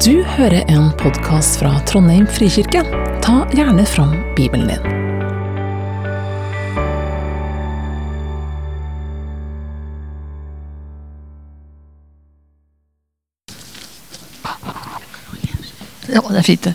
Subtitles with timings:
[0.00, 2.80] Du hører en podkast fra Trondheim frikirke.
[3.20, 4.80] Ta gjerne fram Bibelen din.
[16.08, 16.74] Ja, det er fint, det.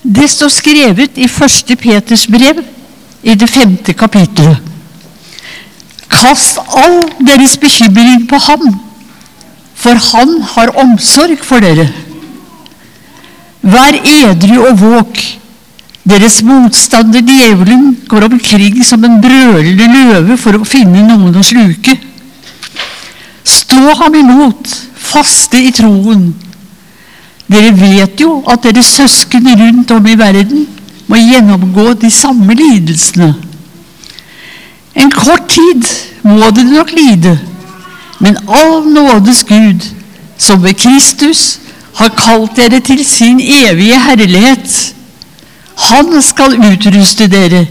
[0.00, 2.64] Det står skrevet i første Peters brev,
[3.22, 4.64] i det femte kapittelet.
[6.08, 8.70] Kast all deres bekymring på ham,
[9.80, 11.88] for han har omsorg for dere.
[13.60, 15.20] Vær edru og våk.
[16.10, 21.96] Deres motstander djevelen går omkring som en brølende løve for å finne noen å sluke.
[23.44, 26.30] Stå ham imot, faste i troen.
[27.50, 30.66] Dere vet jo at deres søsken rundt om i verden
[31.10, 33.32] må gjennomgå de samme lidelsene.
[34.94, 35.86] En kort tid
[36.26, 37.36] må dere nok lide,
[38.20, 39.84] men av nådes Gud,
[40.38, 41.58] som ved Kristus
[41.94, 44.94] har kalt dere til sin evige herlighet,
[45.80, 47.64] han skal utruste dere,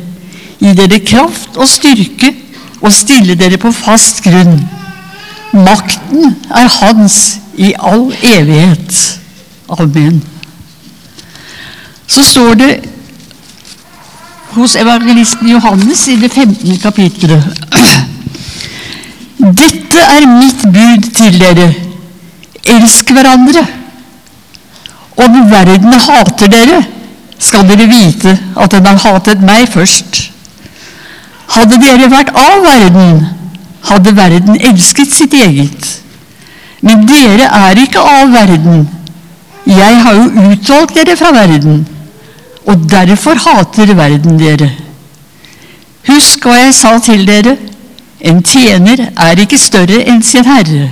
[0.60, 2.34] gi dere kraft og styrke
[2.82, 4.58] og stille dere på fast grunn.
[5.54, 9.20] Makten er hans i all evighet.
[9.70, 10.24] Amen.
[12.08, 12.72] Så står det
[14.58, 16.80] hos evangelisten Johannes i det 15.
[16.80, 17.44] kapittelet.
[19.90, 21.68] Dette er mitt bud til dere.
[22.70, 23.64] Elsk hverandre.
[25.18, 26.84] Om verden hater dere,
[27.40, 30.20] skal dere vite at den har hatet meg først.
[31.56, 33.24] Hadde dere vært av verden,
[33.90, 35.90] hadde verden elsket sitt eget.
[36.86, 38.86] Men dere er ikke av verden.
[39.66, 41.82] Jeg har jo utvalgt dere fra verden,
[42.70, 44.70] og derfor hater verden dere.
[46.06, 47.58] Husk hva jeg sa til dere.
[48.20, 50.90] En tjener er ikke større enn sin herre.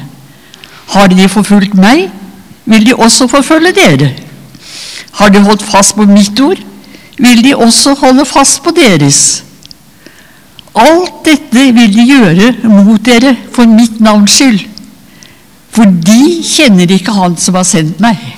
[0.93, 2.07] Har de forfulgt meg,
[2.65, 4.11] vil de også forfølge dere.
[5.19, 6.61] Har de holdt fast på mitt ord,
[7.17, 9.43] vil de også holde fast på deres.
[10.77, 14.59] Alt dette vil de gjøre mot dere for mitt navns skyld,
[15.73, 18.36] for de kjenner ikke Han som har sendt meg.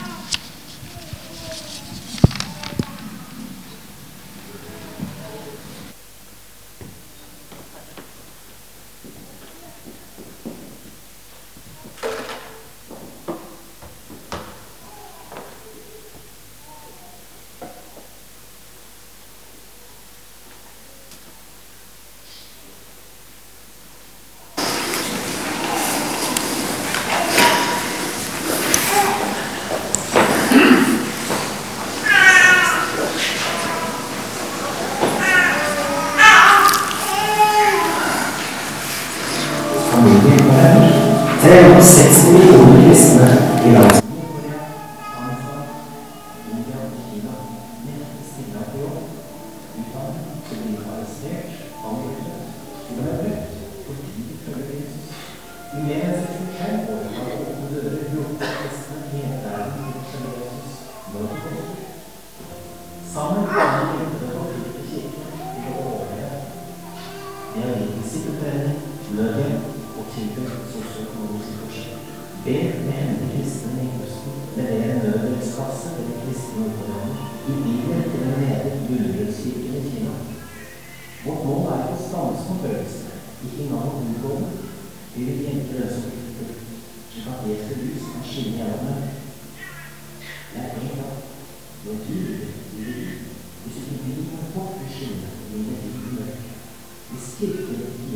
[97.39, 98.08] Hvis kirken hjelper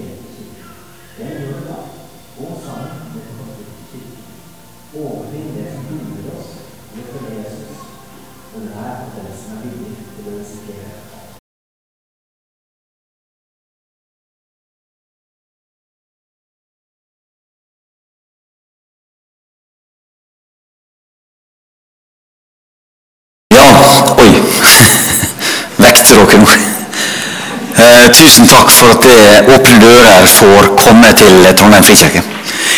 [28.23, 32.23] tusen takk for at det Åpne dører får komme til Trondheim frikirke.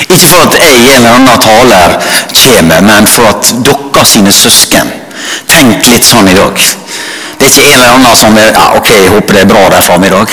[0.10, 1.98] Ikke for at jeg eller annen taler
[2.34, 4.92] kommer, men for at dere sine søsken
[5.50, 6.58] Tenk litt sånn i dag.
[7.40, 9.64] Det er ikke en eller annen som er, ja, ok, jeg håper det er bra
[9.72, 10.32] der framme i dag.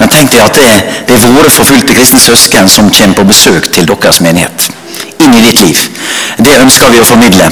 [0.00, 0.70] Men tenk deg at det,
[1.08, 4.68] det er våre forfulgte kristne søsken som kommer på besøk til deres menighet.
[5.24, 5.82] Inn i ditt liv.
[6.38, 7.50] Det ønsker vi å formidle.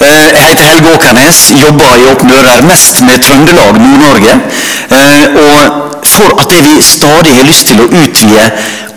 [0.00, 4.32] Eh, Jeg heter Helge Åkernes, jobber i Åpne dører mest med Trøndelag, Nord-Norge.
[4.90, 8.44] Eh, Og for at vi stadig har lyst til å utvide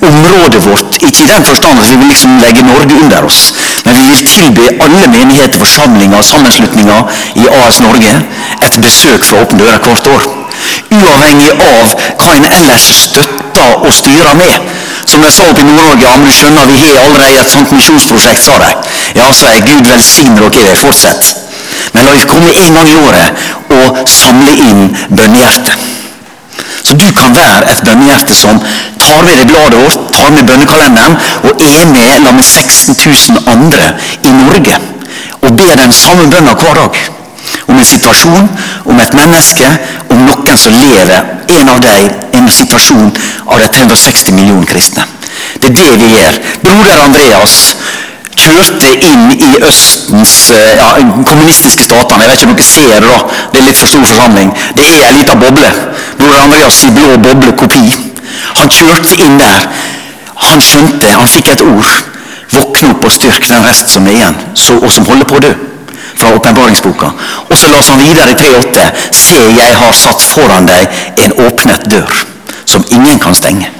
[0.01, 0.97] området vårt.
[1.07, 3.53] Ikke i den forstand at vi vil liksom legge Norge under oss,
[3.85, 7.01] men vi vil tilby alle menigheter, forsamlinger og sammenslutninger
[7.35, 8.13] i AS Norge
[8.65, 10.27] et besøk fra Åpne dører hvert år.
[10.91, 14.69] Uavhengig av hva en ellers støtter og styrer med.
[15.17, 18.43] Som sa oppe i Nord-Norge, ja, men du skjønner, vi har allerede et sånt misjonsprosjekt
[18.45, 18.83] fra deg.
[19.17, 21.31] Ja, sa jeg, Gud velsigne dere, fortsett.
[21.95, 23.41] Men la oss komme en gang i året
[23.73, 25.87] og samle inn bønnehjertet.
[26.85, 28.61] Så du kan være et bønnehjerte som
[29.01, 31.17] tar med deg bladet vårt, tar med bønnekalenderen
[31.49, 32.93] og er med la med 16
[33.41, 33.89] 000 andre
[34.21, 34.77] i Norge
[35.41, 37.16] og ber den samme bønna hver dag.
[37.67, 38.49] Om en situasjon,
[38.85, 39.71] om et menneske,
[40.09, 42.09] om noen som lever, en av dem,
[42.39, 43.11] en situasjon
[43.45, 45.05] av de 360 millioner kristne.
[45.61, 46.39] Det er det vi gjør.
[46.63, 47.55] Broder Andreas
[48.37, 50.89] kjørte inn i Østens eh, ja,
[51.27, 52.23] kommunistiske statene.
[52.23, 53.19] Jeg vet ikke om dere ser det, da.
[53.53, 54.51] Det er litt for stor forsamling.
[54.77, 55.71] Det er en liten boble.
[56.19, 57.85] Broder Andreas i blå boble-kopi.
[58.61, 59.65] Han kjørte inn der.
[60.47, 61.89] Han skjønte, han fikk et ord.
[62.53, 64.37] Våkne opp og styrk den rest som er igjen,
[64.79, 65.55] og som holder på å dø.
[66.17, 67.11] Fra åpenbaringsboka.
[67.49, 68.91] Og så las han videre i 3.8.
[69.13, 72.21] Se, jeg har satt foran deg en åpnet dør,
[72.65, 73.73] som ingen kan stenge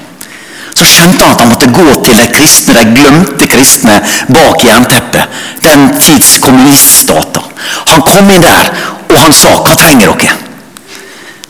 [0.78, 3.96] så skjønte han at han måtte gå til de kristne, de glemte kristne
[4.34, 5.40] bak jernteppet.
[5.64, 7.48] Den tids kommuniststater.
[7.90, 8.70] Han kom inn der,
[9.08, 10.36] og han sa 'Hva trenger dere?'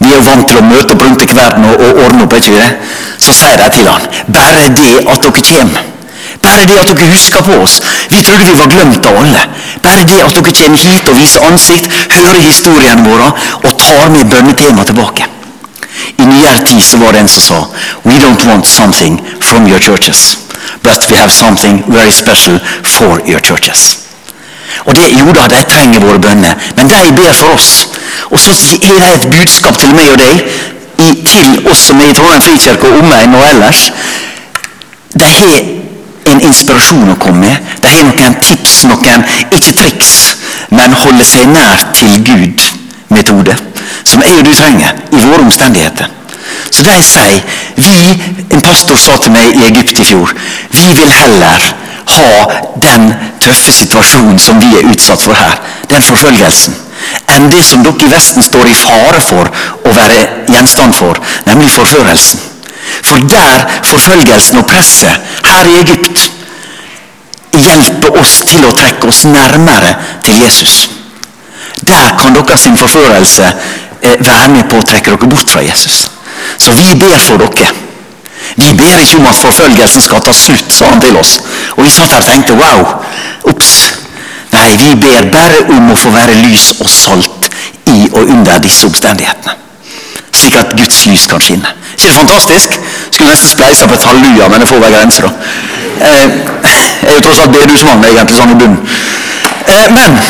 [0.00, 2.32] Vi er vant til å møte opp rundt i verden og, og ordne opp.
[2.32, 2.70] ikke det?
[3.18, 4.02] Så sier de til han,
[4.32, 5.97] 'Bare det at dere kommer.'
[6.42, 7.80] Bare det at dere husker på oss.
[8.10, 9.46] Vi trodde vi var glemt av alle.
[9.82, 13.32] Bare det at dere kommer hit og viser ansikt, hører historiene våre
[13.64, 15.28] og tar med bønnetemaet tilbake.
[16.18, 17.58] I nyere tid så var det en som sa
[18.04, 20.38] We don't want something from your churches,
[20.82, 23.98] but we have something very special for your churches.
[24.84, 27.88] Og det, Jo da, de trenger våre bønner, men de ber for oss.
[28.30, 28.50] Og så
[28.82, 30.42] er det et budskap til meg og deg,
[31.26, 33.88] til oss som er i Trondheim frikirke og omegn og ellers.
[35.14, 35.77] De har
[36.32, 37.72] en inspirasjon å komme med.
[37.82, 39.24] De har noen tips, noen
[39.56, 40.14] ikke triks,
[40.74, 43.56] men holde seg nær til Gud-metode
[44.08, 46.08] som jeg og du trenger i våre omstendigheter.
[46.72, 47.42] Så de sier
[47.76, 48.18] vi,
[48.52, 50.32] En pastor sa til meg i Egypt i fjor
[50.72, 51.66] vi vil heller
[52.08, 52.30] ha
[52.82, 53.10] den
[53.44, 55.58] tøffe situasjonen som vi er utsatt for her,
[55.92, 56.76] den forfølgelsen,
[57.36, 59.50] enn det som dere i Vesten står i fare for
[59.84, 62.40] å være gjenstand for, nemlig forførelsen.
[63.02, 66.30] For der forfølgelsen og presset, her i Egypt,
[67.58, 69.96] hjelper oss til å trekke oss nærmere
[70.26, 70.88] til Jesus.
[71.88, 73.52] Der kan deres forførelse
[74.02, 76.06] Eh, være med på å trekke dere bort fra Jesus.
[76.58, 77.72] Så vi ber for dere.
[78.56, 81.38] Vi ber ikke om at forfølgelsen skal ta slutt, sa han til oss.
[81.76, 82.94] Og vi satt her og tenkte wow,
[83.50, 83.72] ops.
[84.54, 87.50] Nei, vi ber bare om å få være lys og salt
[87.90, 89.67] i og under disse omstendighetene.
[90.38, 91.74] Slik at Guds lys kan skinne.
[91.96, 92.78] Ikke det fantastisk?
[93.10, 95.32] Skulle nesten spleisa på et halleluja, men det får være grenser, da.
[96.08, 96.26] Eh,
[97.02, 98.82] jeg er jo tross alt bedehusmann, egentlig, sånn i bunnen.
[99.68, 100.20] Eh, men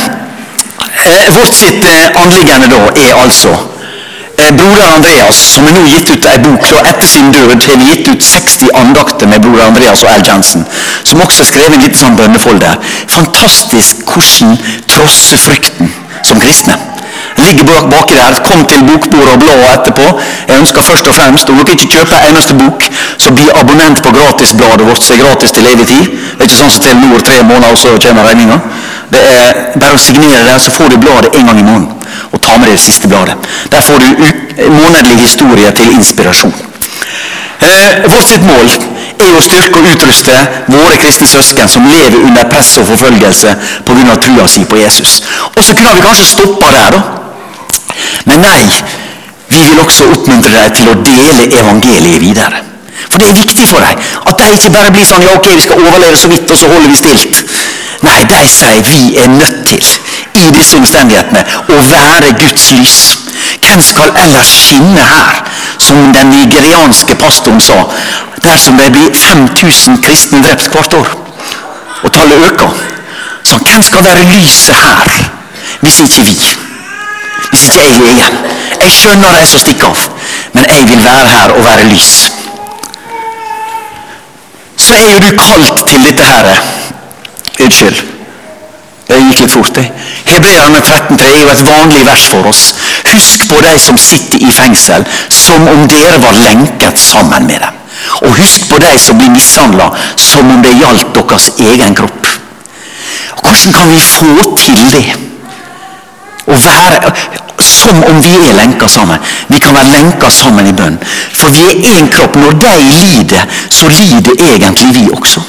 [1.37, 3.57] vårt sitt eh, anliggende da er altså
[4.49, 7.89] Broder Andreas, som har nå gitt ut ei bok da etter sin død, har vi
[7.91, 10.63] gitt ut 60 andakter med broder Andreas og Al Jensen.
[11.05, 12.71] Som også har skrevet en liten sånn bønnefolde.
[13.13, 14.55] Fantastisk hvordan
[14.89, 16.79] trosse frykten som kristne.
[17.39, 18.41] Bak baki der.
[18.49, 20.07] Kom til bokbordet og Bladet etterpå.
[20.49, 22.83] Jeg ønsker først og fremst, Om dere ikke kjøper eneste bok,
[23.19, 26.05] så bli abonnent på gratisbladet vårt, som er gratis til evig tid.
[26.11, 28.59] Det er ikke sånn som til Nord tre måneder, og så kommer regninga.
[29.15, 31.93] Det er bare å signere der, så får du bladet en gang i måneden.
[32.33, 33.37] Og ta med deg det siste bladet.
[33.73, 34.09] Der får du
[34.81, 36.55] månedlig historie til inspirasjon.
[37.61, 38.69] Eh, vårt sitt mål
[39.19, 40.35] er å styrke og utruste
[40.71, 43.55] våre kristne søsken som lever under press og forfølgelse
[43.87, 44.17] pga.
[44.23, 45.23] trua si på Jesus.
[45.57, 47.28] Og så kunne vi kanskje stoppa der, da.
[48.25, 48.83] Men nei,
[49.49, 52.65] vi vil også oppmuntre dem til å dele evangeliet videre.
[53.09, 55.65] For det er viktig for dem at de ikke bare blir sånn ja ok, vi
[55.65, 57.43] skal overleve så vidt, og så holder vi stilt.
[58.05, 59.87] Nei, de sier vi er nødt til
[60.39, 61.43] i disse omstendighetene
[61.75, 62.99] å være Guds lys.
[63.65, 65.41] Hvem skal ellers skinne her?
[65.83, 67.81] Som den nigerianske pastoren sa.
[68.45, 71.11] Dersom det blir 5000 kristne drept hvert år,
[72.05, 72.79] og tallet øker.
[73.49, 75.13] Så hvem skal være lyset her,
[75.83, 76.68] hvis ikke vi?
[77.51, 78.37] Hvis ikke jeg igjen?
[78.81, 80.03] Jeg skjønner de som stikker av,
[80.57, 82.11] men jeg vil være her og være lys.
[84.79, 86.53] Så er jo du kalt til dette her
[87.59, 87.97] Unnskyld.
[89.09, 89.79] Det gikk litt fort.
[90.29, 92.63] Hebreerne 13,3 er jo et vanlig vers for oss.
[93.09, 97.81] Husk på de som sitter i fengsel, som om dere var lenket sammen med dem.
[98.23, 102.35] Og husk på de som blir mishandla, som om det gjaldt deres egen kropp.
[103.39, 105.28] Og Hvordan kan vi få til det?
[106.49, 107.13] Å være
[107.63, 109.21] som om vi er lenka sammen.
[109.49, 110.99] Vi kan være lenka sammen i bønn.
[111.37, 112.37] For vi er én kropp.
[112.39, 115.45] Når de lider, så lider egentlig vi også.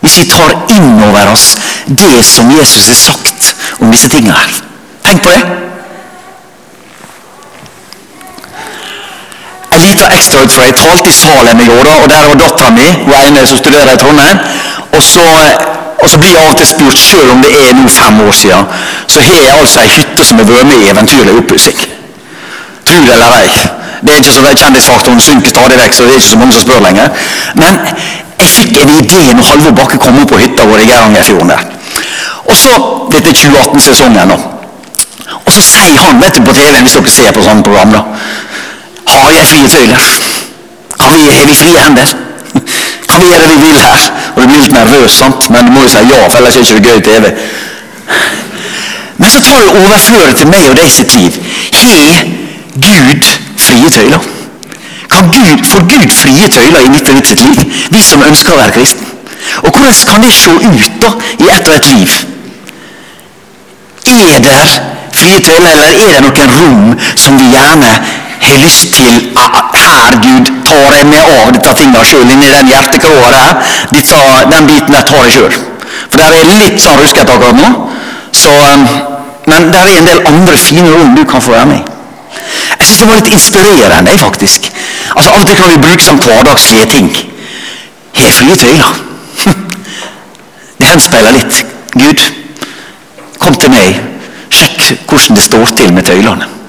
[0.00, 3.50] Hvis vi tar inn over oss det som Jesus har sagt
[3.80, 4.62] om disse tingene her.
[5.04, 5.42] Tenk på det.
[9.70, 12.88] En liten ekstraut, for jeg talte i Salem i går, og der var dattera mi,
[13.04, 14.40] hun ene som studerer i Trondheim.
[14.90, 15.26] Og så,
[16.02, 18.36] og så blir jeg av og til spurt, selv om det er nå fem år
[18.36, 18.68] siden,
[19.06, 21.82] så har jeg altså ei hytte som har vært med i eventyrlig oppussing.
[22.88, 23.66] Tro det eller ei.
[24.00, 26.64] Det er ikke så Kjendisfaktoren synker stadig vekk, så det er ikke så mange som
[26.64, 27.10] spør lenger.
[27.60, 27.82] Men
[28.40, 31.66] jeg fikk en idé når Halvor Bakke kom opp på hytta vår i Geirangerfjorden der.
[32.48, 32.72] Og så,
[33.12, 34.38] Dette er 2018-sesongen nå.
[35.40, 38.02] Og så sier han vet du, på TV, hvis dere ser på sånne program, da
[39.10, 40.08] Har jeg frie tøyler?
[41.00, 42.12] Har vi, har vi frie hender?
[42.14, 42.29] Kan
[43.18, 44.06] vi gjøre det vi vil her?
[44.34, 45.50] Og du blir litt nervøs, sant?
[45.50, 47.24] men du må jo si ja, for ellers er det ikke gøy TV.
[49.20, 51.40] Men så tar jeg overfører til meg og deg sitt liv.
[51.76, 52.22] Har
[52.74, 53.24] Gud
[53.60, 54.28] frie tøyler?
[55.10, 57.74] Kan Gud, får Gud frie tøyler i mitt og ditt sitt liv?
[57.90, 59.06] Vi som ønsker å være kristen.
[59.64, 62.16] Og hvordan kan det se ut da i ett og ett liv?
[64.06, 64.62] Er det
[65.20, 67.92] frie tøyler, eller er det noen rom som vi gjerne
[68.40, 69.30] har lyst til
[69.90, 73.70] Her, Gud, tar jeg meg av dette tinget sjøl inni den hjertekroa der.
[73.90, 74.18] Dette,
[74.52, 75.56] den biten der tar jeg sjøl.
[76.10, 77.70] For der er litt sånn ruskete akkurat nå.
[78.30, 78.84] Så, um,
[79.50, 81.96] men det er en del andre fine rom du kan få være med i.
[82.78, 84.70] Jeg syns det var litt inspirerende, faktisk.
[85.16, 87.10] Altså Av og til kan vi bruke som hverdagslige ting.
[88.14, 89.02] Har jeg frie tøyler?
[90.80, 91.64] Det henspeiler litt.
[91.98, 92.22] Gud,
[93.42, 94.00] kom til meg.
[94.50, 96.59] Sjekk hvordan det står til med tøylene.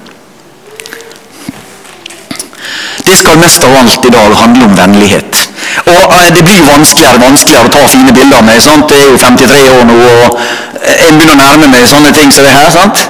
[3.04, 5.48] Det skal mest av alt i dag handle om vennlighet.
[5.86, 8.60] Og eh, Det blir vanskeligere og vanskeligere å ta fine bilder av meg.
[8.62, 8.90] sant?
[8.90, 10.40] Jeg er jo 53 år nå, og
[10.82, 12.70] jeg begynner å nærme meg sånne ting som det her.
[12.74, 13.06] sant?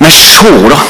[0.00, 0.80] Men se, da.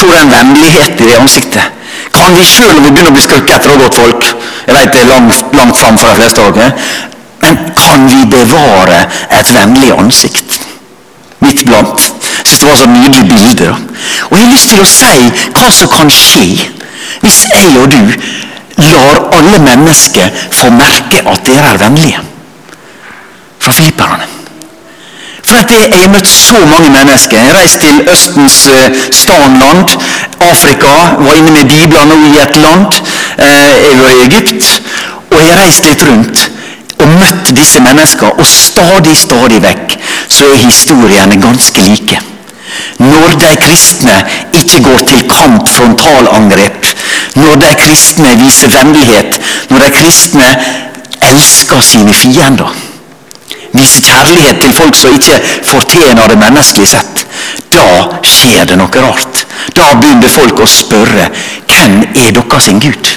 [0.00, 1.76] Se den vennligheten i det ansiktet.
[2.14, 4.24] Kan vi sjøl om vi begynner å bli skrukket etter og gått folk
[4.66, 6.72] Jeg vet det er langt, langt fram for de fleste av dere.
[7.40, 9.04] Men kan vi bevare
[9.38, 10.58] et vennlig ansikt
[11.40, 11.62] midt?
[11.64, 13.64] Jeg synes det var så nydelig bilde.
[13.64, 13.76] da.
[14.28, 16.68] Og jeg har lyst til å si hva som kan skje
[17.20, 18.02] hvis jeg og du
[18.90, 22.20] lar alle mennesker få merke at dere er vennlige.
[23.60, 24.28] Fra filipperne.
[25.44, 27.36] For at Jeg har møtt så mange mennesker.
[27.36, 29.96] Jeg har reist til Østens uh, stanland.
[30.40, 30.92] Afrika.
[31.18, 32.86] Var inne med Bibelen nå i et land.
[33.38, 34.82] Uh, jeg var i Egypt.
[35.30, 36.50] Og jeg har reist litt rundt
[37.00, 38.32] og møtt disse menneskene.
[38.38, 39.96] Og stadig, stadig vekk
[40.28, 42.20] så er historiene ganske like.
[43.00, 44.16] Når de kristne
[44.60, 46.86] ikke går til kamp, frontalangrep,
[47.38, 49.40] når de kristne viser vennlighet,
[49.70, 50.48] når de kristne
[51.30, 52.72] elsker sine fiender,
[53.72, 55.38] viser kjærlighet til folk som ikke
[55.70, 57.24] fortjener det menneskelig sett,
[57.70, 57.86] da
[58.26, 59.44] skjer det noe rart.
[59.76, 61.28] Da begynner folk å spørre
[61.70, 63.12] hvem er deres Gud?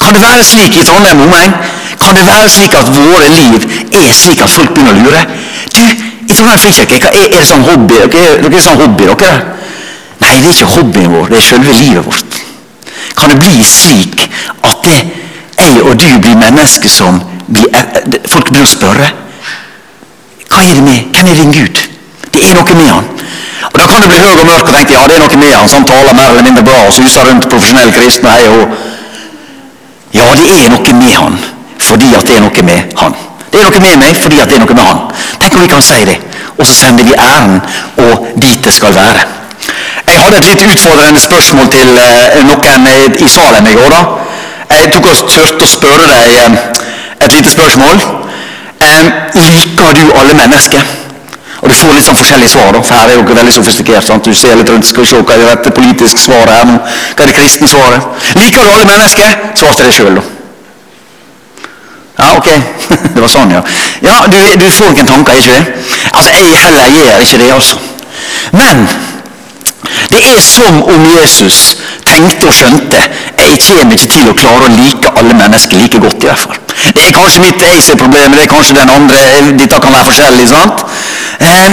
[0.00, 1.54] Kan det være slik i Trondheim omegn?
[2.00, 5.24] Kan det være slik at våre liv er slik at folk begynner å lure?
[5.74, 5.82] Du,
[6.28, 8.00] i Trondheim frikirke, er, er det sånn hobby?
[8.12, 9.34] Dere, dere er sånn hobby, dere?
[10.20, 12.33] Nei, det er ikke hobbyen vår, det er selve livet vårt.
[13.16, 14.24] Kan det bli slik
[14.64, 14.98] at det,
[15.58, 17.68] jeg og du blir mennesker som blir,
[18.28, 19.10] folk begynner å spørre
[20.54, 21.80] hva er det med, Hvem er din Gud?
[22.34, 23.06] Det er noe med han.
[23.72, 25.54] Og Da kan du bli høy og mørk og tenke ja, det er noe med
[25.54, 28.30] han som taler mer eller mindre bra og suser rundt profesjonelle kristne.
[28.30, 28.74] Hei, og...
[30.14, 31.38] Ja, det er noe med han
[31.84, 33.16] fordi at det er noe med han.
[33.50, 35.00] Det er noe med meg fordi at det er noe med han.
[35.42, 36.16] Tenk om vi kan si det.
[36.54, 37.58] Og så sender vi æren
[38.06, 39.26] og dit det skal være.
[40.08, 42.88] Jeg hadde et litt utfordrende spørsmål til eh, noen
[43.24, 43.90] i salen i går.
[43.94, 44.02] da.
[44.74, 46.58] Jeg tok og turte å spørre deg eh,
[47.24, 48.02] et lite spørsmål.
[48.84, 49.08] Eh,
[49.48, 50.84] liker du alle mennesker?
[51.64, 52.72] Og Du får litt sånn forskjellige svar.
[52.76, 54.04] da, for Her er dere veldig sofistikert.
[54.04, 54.24] sant?
[54.28, 56.76] Du ser litt rundt, skal se hva er det rette politiske svaret her nå.
[57.16, 58.04] Hva er det kristne svaret?
[58.36, 59.38] Liker du alle mennesker?
[59.56, 60.24] Svarte deg sjøl, da.
[62.18, 62.50] Ja, ok.
[63.14, 63.62] Det var sånn, ja.
[64.04, 65.88] Ja, Du, du får noen tanker, ikke det?
[66.12, 67.80] Altså, Jeg heller gjør ikke det, altså.
[68.52, 68.84] Men
[70.10, 73.00] det er som om Jesus tenkte og skjønte
[73.54, 76.22] jeg kommer ikke til å klare å like alle mennesker like godt.
[76.22, 76.58] i hvert fall.
[76.94, 79.20] Det er kanskje mitt jeg som er det er kanskje den andre.
[79.58, 80.48] Dette kan være forskjellig.
[80.48, 80.84] sant?
[81.40, 81.70] Eh,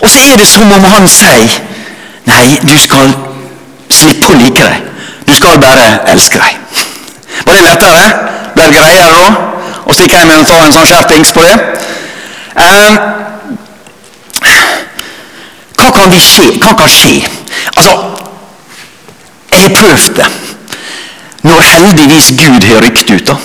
[0.00, 1.58] og så er det som om han sier
[2.24, 3.10] nei, du skal
[3.90, 4.88] slippe å like dem.
[5.26, 6.56] Du skal bare elske dem.
[7.46, 8.04] Var det lettere?
[8.54, 9.26] Ble det greiere da?
[9.86, 11.56] Og stikke hjem og ta en sånn skjerpings på det?
[12.60, 12.92] Eh,
[15.80, 16.50] hva kan, skje?
[16.60, 17.39] hva kan skje?
[17.76, 17.94] Altså,
[19.50, 20.28] jeg har prøvd det.
[21.42, 23.36] Når heldigvis Gud har rykt ut, da.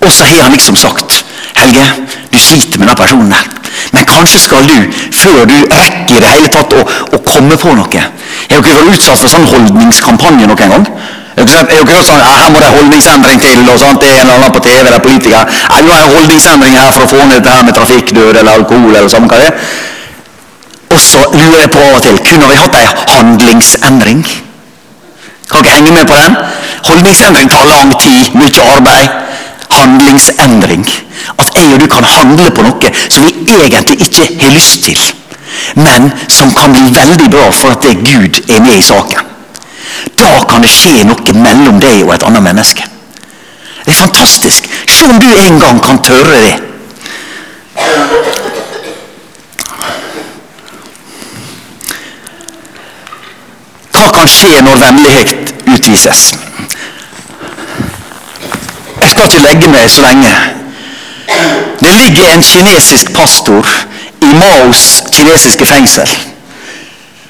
[0.00, 1.24] Og så har han liksom sagt
[1.56, 1.84] Helge,
[2.32, 3.46] du sliter med den personen her.
[3.92, 6.82] Men kanskje skal du, før du rekker i det hele tatt å,
[7.16, 8.02] å komme på noe,
[8.50, 10.84] Har dere vært utsatt for sånn holdningskampanje noen gang?
[11.36, 14.38] Har dere hørt sånn, her må det holdningsendring til, og sånt, det er en eller
[14.38, 15.42] annen på TV, det er politikere.
[15.48, 18.40] Ja, nå er det en holdningsendring her for å få ned dette her med trafikkdød
[18.40, 19.72] eller alkohol eller samme hva det er.
[20.96, 24.22] Og så lurer jeg på av og til, kunne vi hatt en handlingsendring?
[25.50, 26.36] Kan dere henge med på den?
[26.86, 29.18] Holdningsendring tar lang tid, mye arbeid.
[29.76, 30.86] Handlingsendring.
[31.36, 35.00] At jeg og du kan handle på noe som vi egentlig ikke har lyst til,
[35.76, 39.32] men som kan bli veldig bra for at det Gud er med i saken.
[40.16, 42.88] Da kan det skje noe mellom deg og et annet menneske.
[43.84, 44.70] Det er fantastisk.
[44.88, 46.56] Se om du en gang kan tørre det.
[53.96, 56.22] Hva kan skje når vennlighet utvises?
[59.00, 60.32] Jeg skal ikke legge meg så lenge.
[61.80, 63.68] Det ligger en kinesisk pastor
[64.20, 64.82] i Maos
[65.16, 66.12] kinesiske fengsel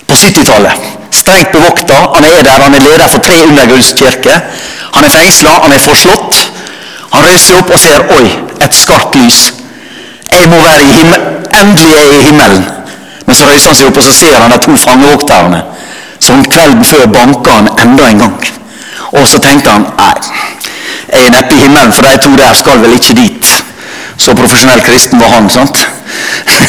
[0.08, 0.90] på 70-tallet.
[1.14, 2.00] Strengt bevokta.
[2.16, 4.42] Han er der, han er leder for tre undergrunnskirker.
[4.96, 6.42] Han er fengsla, han er forslått.
[7.12, 8.26] Han reiser opp og ser oi,
[8.58, 9.40] et skarpt lys.
[10.32, 11.46] Jeg må være i himmelen.
[11.62, 12.66] Endelig er jeg i himmelen.
[13.26, 15.62] Men så reiser han seg opp og så ser han de to fangevokterne.
[16.18, 18.46] Så kvelden før banka han enda en gang.
[19.12, 20.14] Og så tenkte han nei,
[21.12, 23.52] jeg er neppe i himmelen, for de to der skal vel ikke dit.
[24.16, 25.78] Så profesjonell kristen var han, sant?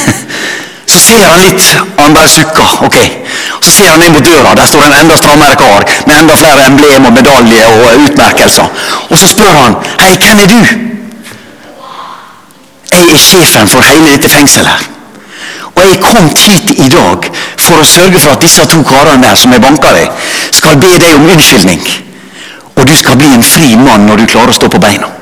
[0.97, 1.63] Ser han litt,
[1.97, 2.75] han bare sukker.
[2.85, 2.97] ok.
[3.61, 6.67] Så ser han inn mot døra, der står en enda strammere kar med enda flere
[6.69, 8.69] emblem og medaljer og utmerkelser.
[9.09, 10.59] Og så spør han hei, hvem er du?
[12.91, 14.96] Jeg er sjefen for hele dette fengselet.
[15.77, 17.29] Og jeg kom hit i dag
[17.61, 20.95] for å sørge for at disse to karene der som jeg banka deg, skal be
[20.97, 21.83] deg om unnskyldning.
[22.77, 25.13] Og du skal bli en fri mann når du klarer å stå på beina.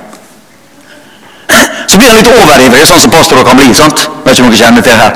[1.85, 3.69] Så blir han litt overivrig, sånn som pastorer kan bli.
[3.77, 4.07] sant?
[4.25, 5.12] Vet ikke om dere kjenner til her.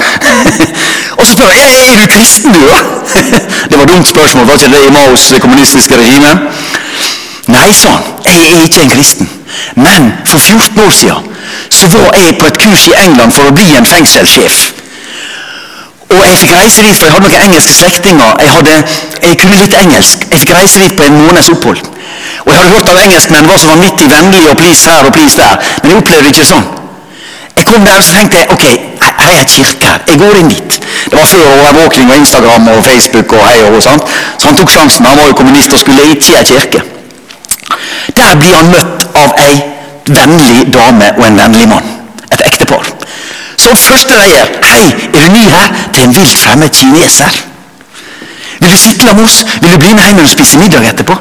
[1.18, 2.62] og så spør han er du kristen, du,
[3.70, 4.46] det var et dumt spørsmål.
[4.48, 6.36] Var ikke det i Maos kommunistiske regime?
[7.50, 8.06] Nei, sa han.
[8.28, 9.32] Jeg er ikke en kristen.
[9.76, 11.26] Men for 14 år siden
[11.74, 14.79] så var jeg på et kurs i England for å bli en fengselssjef.
[16.10, 18.30] Og jeg fikk reise dit, for jeg hadde noen engelske slektninger.
[18.42, 18.76] Jeg, hadde,
[19.28, 20.26] jeg kunne litt engelsk.
[20.32, 21.84] Jeg fikk reise dit på en måneds opphold.
[22.46, 25.38] Og jeg hadde hørt at engelskmenn var så vanvittig vennlige og please her og please
[25.38, 25.56] der.
[25.82, 26.68] Men jeg opplevde det ikke sånn.
[27.60, 28.66] Jeg kom der og så tenkte jeg, ok,
[29.04, 30.04] her er et kirke her.
[30.08, 30.78] Jeg går inn dit.
[31.10, 34.14] Det var før overvåkning og Instagram og Facebook og hei og sånt.
[34.38, 35.06] Så han tok sjansen.
[35.06, 36.82] Han var jo kommunist og skulle i ei kirke.
[38.18, 39.60] Der blir han møtt av ei
[40.10, 41.94] vennlig dame og en vennlig mann.
[42.32, 42.99] Et ektepar.
[43.60, 44.46] Så første de her?
[45.94, 47.42] Det er en vilt fremmed kineser.
[48.60, 49.46] Vil du sitte sammen med oss?
[49.62, 51.16] Vil du bli med hjem og spise middag etterpå?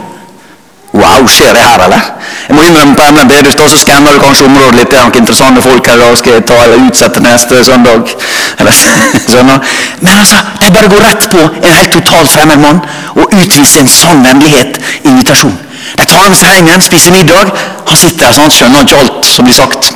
[0.92, 2.01] Wow, skjer det her, eller?
[2.48, 4.90] Jeg må innrømme på MNB, du står så skanner du kanskje området litt.
[4.90, 8.14] Det er noen interessante folk her, da skal jeg ta eller utsette neste søndag.
[8.59, 8.81] Eller,
[9.31, 9.68] skjønner?
[10.01, 12.83] Men altså, de bare går rett på en helt totalt fremmed mann
[13.14, 15.55] og utviser en sann vennlighet, invitasjon.
[15.98, 17.55] De tar ham med seg hjem igjen, spiser middag.
[17.87, 19.92] Han sitter der, så han skjønner ikke alt som blir sagt.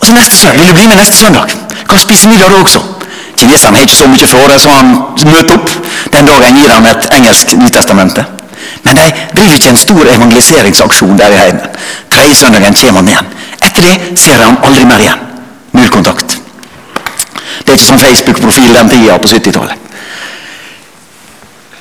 [0.00, 1.46] Og så neste søndag, Vil du bli med neste søndag?
[1.88, 2.80] Kan spise middag da også.
[3.36, 4.88] Kineserne har ikke så mye for det, så han
[5.32, 5.70] møter opp.
[6.12, 8.24] Den dagen gir han et engelsk Nytestamente.
[8.82, 9.06] Men de
[9.36, 11.68] driver ikke en stor evangeliseringsaksjon der i heimen.
[12.10, 13.26] Tredje søndagen kommer han igjen.
[13.62, 15.24] Etter det ser jeg han aldri mer igjen.
[15.72, 16.38] Null kontakt.
[17.58, 19.82] Det er ikke sånn Facebook-profil den tida på 70-tallet.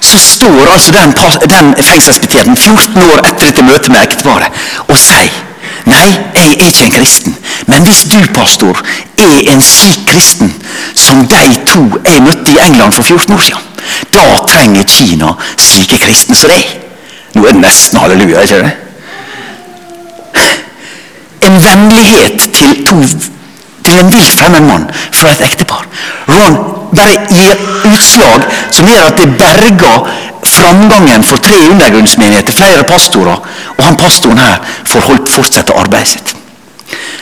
[0.06, 1.13] Så står altså den,
[1.49, 5.43] den fengselsbetjenten 14 år etter dette møtet med ekteparet og sier
[5.86, 7.36] Nei, jeg er ikke en kristen.
[7.76, 8.78] Men hvis du, pastor,
[9.18, 10.54] er en slik kristen
[10.96, 13.66] som de to jeg møtte i England for 14 år siden,
[14.16, 16.70] da trenger Kina slike kristne som deg.
[17.36, 18.72] Nå er det nesten halleluja, ikke det?
[21.50, 23.02] En vennlighet til to
[23.86, 25.84] til en vilt fremmed mann fra et ektepar.
[26.32, 26.56] Ron
[26.96, 27.60] bare gir
[27.92, 30.08] utslag som gjør at det berger
[30.56, 33.44] framgangen for tre undergrunnsmenigheter, flere pastorer,
[33.76, 36.35] og han pastoren her får fortsette arbeidet sitt.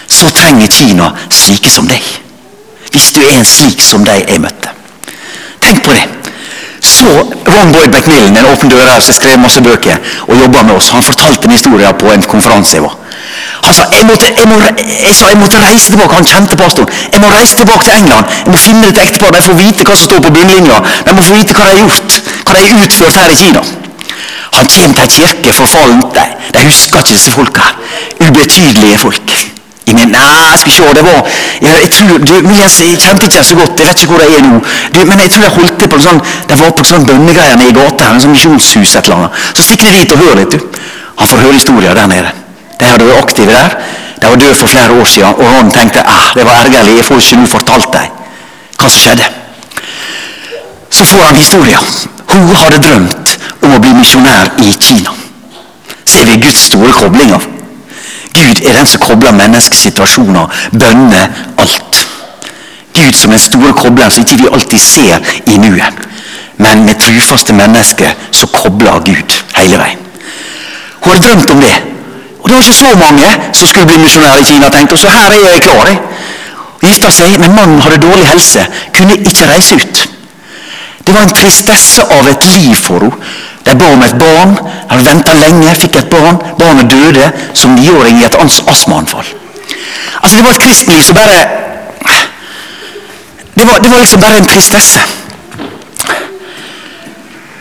[0.07, 2.03] Så trenger Kina slike som deg.
[2.91, 4.73] Hvis du er en slik som de jeg møtte.
[5.63, 6.07] Tenk på det.
[6.83, 7.07] Så
[7.47, 10.89] Ron Boyd McMillan, en åpen dør her som skrev masse bøker og jobba med oss,
[10.91, 12.97] han fortalte en historie på en konferanse jeg var.
[13.63, 16.17] Han sa jeg måtte, jeg, må, jeg sa jeg måtte reise tilbake.
[16.19, 16.91] Han kjente pastoren.
[17.13, 18.35] Jeg må reise tilbake til England.
[18.43, 19.31] Jeg må finne et ektepar.
[19.31, 20.81] De får vite hva som står på bunnlinja.
[21.07, 22.19] De må få vite hva de har gjort.
[22.43, 23.63] Hva de har utført her i Kina.
[24.57, 26.03] Han til en kirke forfallen.
[26.13, 27.71] De, de husker ikke disse folka.
[28.19, 29.37] Ubetydelige folk.
[29.91, 31.25] Ingen, nei, jeg skal se, det var
[31.61, 34.29] jeg, jeg tror, du, jeg, jeg kjente ikke så godt, jeg vet ikke hvor de
[34.37, 34.61] er nå.
[34.93, 37.07] Du, men jeg tror jeg holdt til på en sånn, de var på en sånn
[37.09, 39.43] bønnegreier nede i gata her, en sånn misjonshus et eller annet.
[39.51, 40.79] Så stikker de dit og hører litt, du.
[41.19, 42.31] Han får høre historier der nede.
[42.79, 43.77] De hadde vært aktive der.
[44.23, 47.07] De var døde for flere år siden, og han tenkte ah, det var ergerlig, jeg
[47.09, 48.19] får ikke nå fortalt dem
[48.79, 49.27] hva som skjedde.
[50.93, 51.91] Så får han historier.
[52.31, 55.13] Hun hadde drømt om å bli misjonær i Kina.
[56.03, 57.52] Ser vi Guds store koblinger?
[58.33, 62.07] Gud er den som kobler menneskesituasjoner, bønner, alt.
[62.93, 65.19] Gud som den store kobleren som ikke vi alltid ser
[65.53, 66.07] i nuet.
[66.57, 69.99] Men med trufaste mennesker så kobler Gud hele veien.
[71.03, 71.75] Hun hadde drømt om det.
[72.41, 74.69] Og det var ikke så mange som skulle bli misjonærer i Kina.
[74.69, 75.85] tenkte hun, Så her er jeg klar.
[75.87, 75.99] Jeg.
[76.83, 78.65] Gifta seg, men mannen hadde dårlig helse.
[78.97, 80.09] Kunne ikke reise ut.
[81.03, 83.33] Det var en tristesse av et liv for henne.
[83.63, 84.57] De ba om et barn.
[84.89, 86.39] Hadde venta lenge, fikk et barn.
[86.59, 89.29] Barnet døde som niåring i et astmaanfall.
[90.21, 91.37] Altså, det var et kristenliv som bare
[93.55, 94.99] det var, det var liksom bare en tristesse.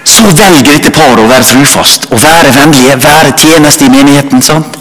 [0.05, 4.43] Så velger dette paret å være trufast, å være vennlige, være tjeneste i menigheten.
[4.43, 4.79] sant?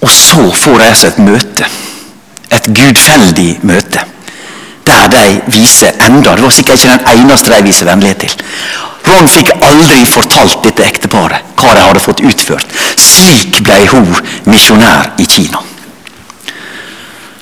[0.00, 1.68] Og så får de altså et møte.
[2.50, 4.04] Et gudfeldig møte.
[4.88, 8.44] Der de viser enda Det var sikkert ikke den eneste de viser vennlighet til.
[9.08, 12.78] Ron fikk aldri fortalt dette ekteparet hva de hadde fått utført.
[13.00, 14.08] Slik ble hun
[14.48, 15.62] misjonær i Kina.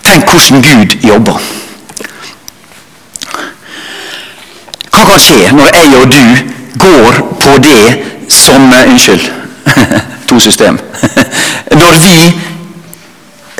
[0.07, 1.41] Tenk hvordan Gud jobber.
[4.91, 6.53] Hva kan skje når jeg og du
[6.87, 7.83] går på det
[8.33, 9.33] som Unnskyld.
[10.29, 10.79] To system.
[11.81, 12.17] Når vi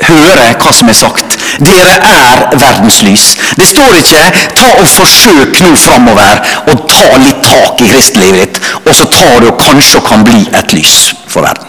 [0.07, 1.36] hører hva som er sagt.
[1.65, 3.37] Dere er verdenslys.
[3.55, 8.61] Det står ikke 'ta og forsøk nå framover og ta litt tak i kristelivet ditt',
[8.85, 11.67] og så tar du og kanskje kan bli et lys for verden.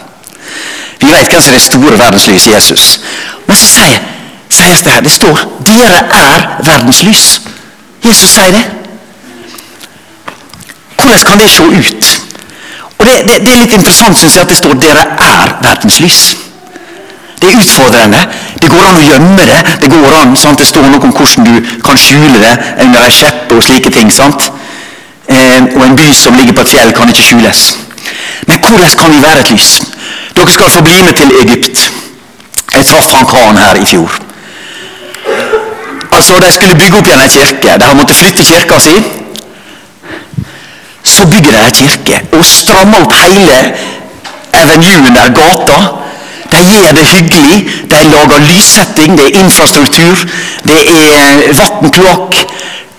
[0.99, 2.99] Vi vet hvem som er det store verdenslyset Jesus.
[3.47, 3.99] Men så sier,
[4.49, 7.41] sies det her, det står 'dere er verdenslys'.
[8.05, 8.65] Jesus sier det.
[10.95, 12.21] Hvordan kan det se ut?
[12.99, 16.48] Og Det, det, det er litt interessant synes jeg, at det står 'dere er verdenslys'.
[17.41, 18.21] Det er utfordrende.
[18.61, 19.59] Det går an å gjemme det.
[19.81, 20.59] Det går an, sant?
[20.59, 24.11] det står noe om hvordan du kan skjule det under ei skjeppe og slike ting.
[24.11, 24.49] sant?
[25.29, 27.61] Eh, og en by som ligger på et fjell, kan ikke skjules.
[28.47, 29.69] Men hvordan kan vi være et lys?
[30.35, 31.91] Dere skal få bli med til Egypt.
[32.73, 34.19] Jeg traff han karen her i fjor.
[36.11, 37.77] Altså, De skulle bygge opp igjen ei kirke.
[37.79, 38.97] De har måttet flytte kirka si.
[41.03, 43.57] Så bygger de ei kirke og strammer opp hele
[44.53, 45.79] avenuen der, gata.
[46.59, 47.59] Gjør det hyggelig.
[47.91, 50.25] De lager lyssetting, det er infrastruktur,
[50.67, 52.35] det er vann, kloakk.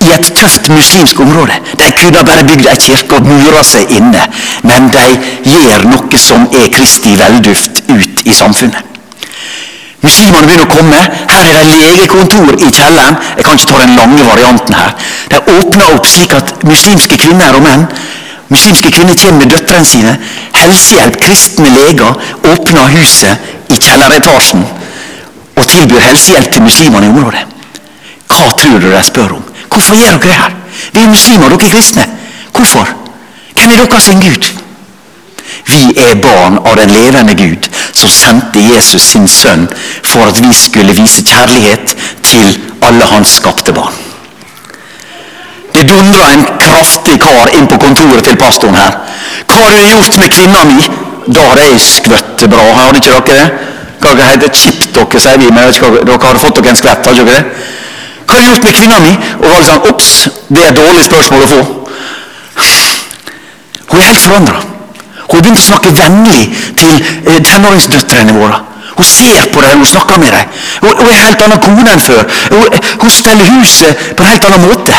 [0.00, 1.58] I et tøft muslimsk område.
[1.80, 4.22] De kunne bare bygd ei kirke og mura seg inne.
[4.64, 5.04] Men de
[5.44, 8.86] gjør noe som er Kristi velduft ut i samfunnet.
[10.00, 11.00] Muslimene begynner å komme.
[11.28, 13.18] Her er det legekontor i kjelleren.
[13.36, 14.96] Jeg kan ikke ta den lange varianten her.
[15.28, 17.84] De åpner opp slik at muslimske kvinner og menn
[18.50, 20.16] Muslimske kvinner kommer med døtrene sine.
[20.56, 22.16] Helsehjelp, kristne leger
[22.52, 24.64] åpner huset i kjelleretasjen
[25.60, 27.44] og tilbyr helsehjelp til muslimene i området.
[28.30, 29.44] Hva tror du de spør om?
[29.70, 30.56] Hvorfor gjør dere det her?
[30.94, 32.08] Vi er muslimer, dere er kristne.
[32.56, 32.90] Hvorfor?
[33.54, 34.50] Hvem er deres sin Gud?
[35.70, 39.68] Vi er barn av den levende Gud, som sendte Jesus sin sønn
[40.02, 41.94] for at vi skulle vise kjærlighet
[42.26, 43.99] til alle hans skapte barn.
[45.74, 48.98] Det dundra en kraftig kar inn på kontoret til pastoren her.
[49.46, 50.90] 'Hva har du gjort med kvinna mi?'
[51.35, 52.64] Da hadde jeg skvøtt bra.
[52.74, 53.50] Hadde ikke dere det?
[54.00, 55.50] Hva det heter chip dere, sier vi.
[55.50, 55.72] Men
[56.06, 57.44] dere hadde fått dere en skvett, hadde dere det?
[58.26, 60.76] 'Hva har du gjort med kvinna mi?' Og var det sånn 'Ops, det er et
[60.76, 61.80] dårlig spørsmål å få'.
[63.90, 64.59] Hun er helt forandra.
[65.30, 66.42] Hun har begynt å snakke vennlig
[66.78, 66.92] til
[67.26, 68.61] eh, tenåringsdøtrene våre.
[68.96, 70.46] Hun ser på dem, hun snakker med dem.
[70.83, 72.22] Hun, hun er en helt annen kone enn før.
[72.50, 74.98] Hun, hun steller huset på en helt annen måte.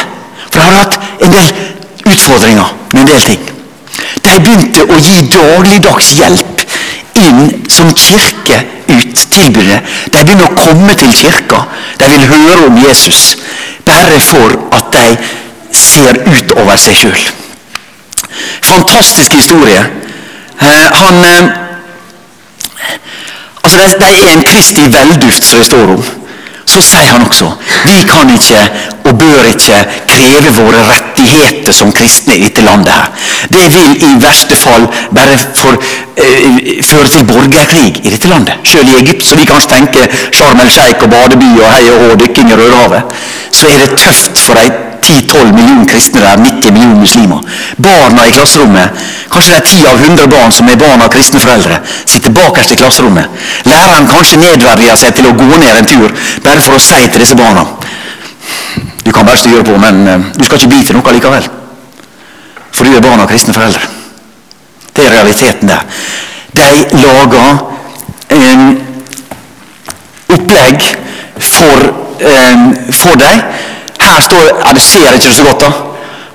[0.52, 1.52] For de har hatt en del
[2.06, 3.50] utfordringer med en del ting.
[4.22, 6.66] De begynte å gi dagligdags hjelp
[7.22, 8.60] inn som kirke
[8.92, 9.82] ut tilbudet.
[10.12, 11.64] De begynner å komme til kirka.
[12.00, 13.36] De vil høre om Jesus.
[13.88, 15.06] Bare for at de
[15.76, 17.28] ser utover seg sjøl.
[18.62, 19.84] Fantastisk historie.
[20.62, 21.60] Eh, han eh,
[23.62, 26.21] Altså, det er en Kristi velduft som det står om.
[26.72, 27.52] Så sier han også
[27.86, 28.62] vi kan ikke
[29.10, 32.94] og bør ikke kreve våre rettigheter som kristne i dette landet.
[32.94, 33.08] her.
[33.50, 35.74] Det vil i verste fall bare for,
[36.18, 38.54] eh, føre til borgerkrig i dette landet.
[38.64, 42.16] Selv i Egypt, så vi kanskje tenker Sharm el-Sheikh og badeby og hei og hå,
[42.16, 43.04] dykking i Rødehavet,
[43.52, 47.42] så er det tøft for de 10-12 millioner kristne der, 90 millioner muslimer.
[47.78, 51.42] Barna i klasserommet, kanskje det er 10 av 100 barn som er barn av kristne
[51.42, 53.42] foreldre, sitter bakerst i klasserommet.
[53.70, 56.14] Læreren kanskje nedverdiger seg til å gå ned en tur,
[56.46, 57.66] bare for å si til disse barna
[59.02, 61.48] Du kan bare styre på, men eh, du skal ikke bli til noe likevel.
[62.72, 63.82] For du er barn av kristne foreldre.
[64.94, 65.82] Det er realiteten der.
[66.54, 66.68] De
[67.02, 67.64] lager
[68.38, 68.64] en
[70.36, 70.86] opplegg
[71.40, 72.56] for, eh,
[72.94, 73.44] for deg.
[74.02, 75.72] Her står ja, Det ser ikke så godt, da.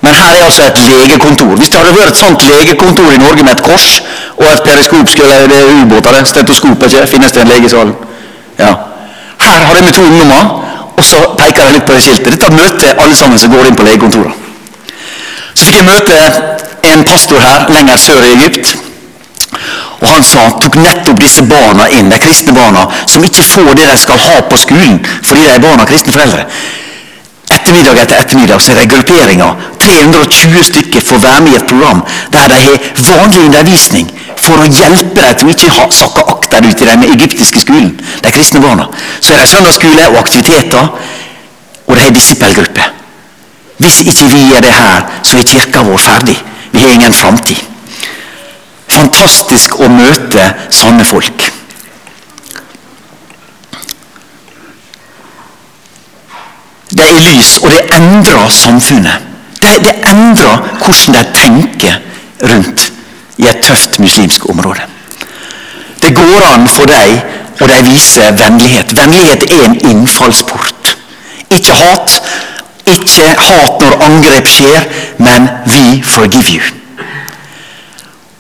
[0.01, 1.57] Men her er altså et legekontor.
[1.59, 3.89] Hvis det hadde vært et sånt legekontor i Norge med et kors
[4.37, 7.07] og et periskop skulle det er ubåter, det, stetoskop, ikke?
[7.07, 7.95] finnes det en lege i salen?
[8.59, 8.73] Ja.
[9.41, 10.63] Her har med to ungdommer,
[10.97, 12.33] og så peker jeg litt på det skiltet.
[12.37, 14.33] Dette møter alle sammen som går inn på legekontoret.
[15.55, 16.21] Så fikk jeg møte
[16.93, 18.77] en pastor her lenger sør i Egypt.
[20.01, 23.71] Og Han sa han tok nettopp disse barna inn, de kristne barna, som ikke får
[23.75, 26.45] det de skal ha på skolen fordi de er barn av kristne foreldre.
[27.67, 29.55] Ettermiddag etter ettermiddag så er det grupperinger.
[29.83, 32.03] 320 stykker får være med i et program
[32.33, 32.77] der de har
[33.09, 37.91] vanlig undervisning for å hjelpe dem til å ikke sakke akterut i den egyptiske skolen.
[38.23, 38.87] De kristne barna.
[39.19, 40.95] Så er det søndagsskole og aktiviteter,
[41.89, 42.87] og de har disippelgruppe.
[43.83, 46.39] Hvis ikke vi gjør det her, så er kirka vår ferdig.
[46.71, 47.67] Vi har ingen framtid.
[48.95, 51.51] Fantastisk å møte sånne folk.
[56.97, 59.25] Det er lys, og det endrer samfunnet.
[59.63, 61.99] Det, det endrer hvordan de tenker
[62.53, 62.93] rundt
[63.37, 64.87] i et tøft muslimsk område.
[66.03, 67.19] Det går an for dem,
[67.61, 68.97] og de viser vennlighet.
[69.01, 70.97] Vennlighet er en innfallsport.
[71.51, 72.23] Ikke hat.
[72.87, 74.81] Ikke hat når angrep skjer,
[75.19, 76.73] men 'we forgive you'.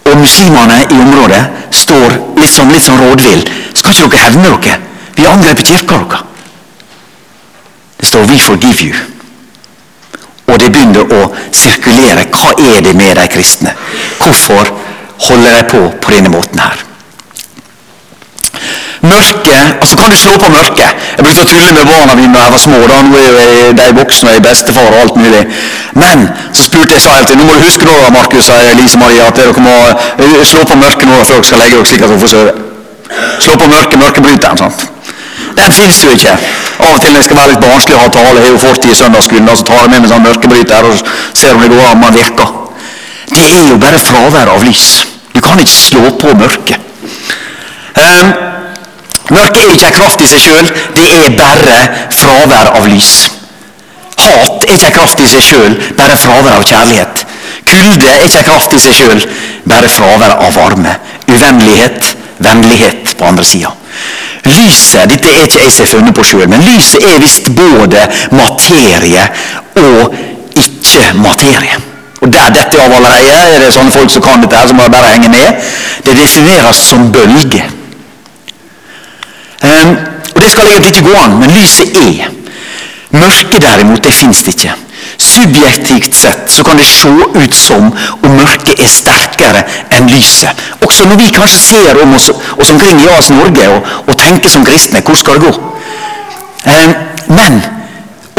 [0.04, 3.42] Og muslimene i området står litt sånn, litt sånn rådvill.
[3.74, 4.78] Skal ikke dere hevne dere?
[5.16, 6.35] Vi har angrepet kirka deres.
[8.00, 8.96] Det står 'We forgive you'.
[10.46, 12.26] Og det begynner å sirkulere.
[12.32, 13.72] Hva er det med de kristne?
[14.18, 14.68] Hvorfor
[15.28, 16.76] holder de på på denne måten her?
[19.06, 20.90] Mørket, altså Kan du slå på mørket?
[21.16, 22.78] Jeg brukte å tulle med barna mine da jeg var små.
[22.90, 25.44] da, Nå er de voksne er bestefar og alt mulig.
[25.94, 28.98] Men så spurte jeg så jeg alltid nå må du huske da, Markus og Lise
[28.98, 32.02] Maria, at dere må eh, slå på mørket nå før dere skal legge dere slik
[32.02, 32.52] at dere får sove.
[33.40, 34.58] Slå på mørket, mørkebryteren.
[34.58, 34.95] sant?
[35.56, 36.34] Den fins jo ikke.
[36.76, 38.92] Av og til når jeg skal være litt barnslig og ha tale, har jo fortid
[38.92, 42.02] i søndagsskolen, så tar jeg med meg sånn mørkebryter og ser om det går an
[42.02, 42.52] man virker.
[43.30, 44.90] Det er jo bare fravær av lys.
[45.32, 46.82] Du kan ikke slå på mørket.
[47.96, 48.28] Um,
[49.32, 51.78] mørket er ikke en kraft i seg sjøl, det er bare
[52.12, 53.14] fravær av lys.
[54.26, 57.24] Hat er ikke en kraft i seg sjøl, bare fravær av kjærlighet.
[57.66, 59.24] Kulde er ikke en kraft i seg sjøl,
[59.68, 60.94] bare fravær av varme.
[61.26, 63.72] Uvennlighet, vennlighet på andre sida.
[64.46, 69.26] Lyset dette er ikke jeg har funnet på sjøl, men lyset er visst både materie
[69.82, 70.14] og
[70.56, 71.82] ikke-materie.
[72.20, 73.54] Og Der detter av allerede.
[73.54, 75.66] Er det sånne folk som kan dette, her, som bare henger med?
[76.06, 77.64] Det defineres som bølge.
[79.62, 79.96] Um,
[80.34, 82.30] og Det skal egentlig ikke gå an, men lyset er.
[83.10, 84.72] Mørket derimot, det fins ikke.
[85.18, 87.88] Subjektivt sett så kan det se ut som
[88.22, 89.62] om mørket er sterkere
[89.96, 90.52] enn lyset.
[90.84, 94.52] Også når vi kanskje ser om oss, oss omkring i AS Norge og, og tenker
[94.52, 95.54] som kristne, hvor skal det gå?
[96.66, 96.94] Um,
[97.38, 97.60] men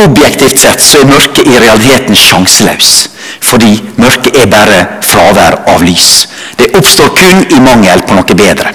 [0.04, 3.08] objektivt sett så er mørket i realiteten sjanseløs.
[3.42, 6.28] Fordi mørket er bare fravær av lys.
[6.60, 8.74] Det oppstår kun i mangel på noe bedre.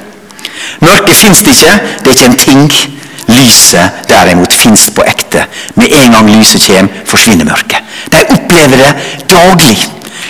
[0.82, 2.98] Mørket fins det ikke, det er ikke en ting.
[3.28, 5.46] Lyset derimot fins på ekte.
[5.74, 7.78] Med en gang lyset kommer, forsvinner mørket.
[8.12, 8.92] De opplever det
[9.30, 9.78] daglig.